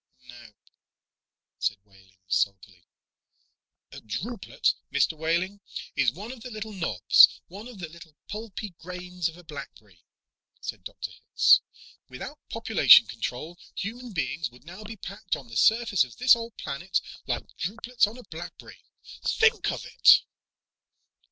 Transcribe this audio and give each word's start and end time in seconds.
"Nope," 0.27 0.71
said 1.59 1.77
Wehling 1.85 2.17
sulkily. 2.27 2.87
"A 3.91 4.01
drupelet, 4.01 4.73
Mr. 4.91 5.15
Wehling, 5.15 5.59
is 5.95 6.11
one 6.11 6.31
of 6.31 6.41
the 6.41 6.49
little 6.49 6.73
knobs, 6.73 7.39
one 7.49 7.67
of 7.67 7.77
the 7.77 7.87
little 7.87 8.15
pulpy 8.27 8.69
grains 8.79 9.29
of 9.29 9.37
a 9.37 9.43
blackberry," 9.43 10.03
said 10.59 10.83
Dr. 10.83 11.11
Hitz. 11.11 11.61
"Without 12.09 12.39
population 12.49 13.05
control, 13.05 13.59
human 13.75 14.11
beings 14.11 14.49
would 14.49 14.65
now 14.65 14.83
be 14.83 14.95
packed 14.97 15.35
on 15.35 15.49
this 15.49 15.61
surface 15.61 16.03
of 16.03 16.17
this 16.17 16.35
old 16.35 16.57
planet 16.57 16.99
like 17.27 17.55
drupelets 17.57 18.07
on 18.07 18.17
a 18.17 18.23
blackberry! 18.23 18.81
Think 19.23 19.69
of 19.71 19.85
it!" 19.85 20.23